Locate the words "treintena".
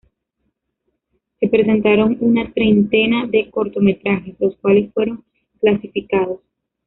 2.53-3.27